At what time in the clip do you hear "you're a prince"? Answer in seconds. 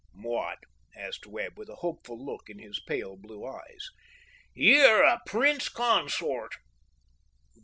4.55-5.69